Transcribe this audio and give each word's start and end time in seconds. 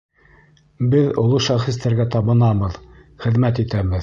Беҙ 0.93 1.11
оло 1.25 1.41
шәхестәргә 1.49 2.09
табынабыҙ, 2.17 2.81
хеҙмәт 3.27 3.65
итәбеҙ. 3.67 3.99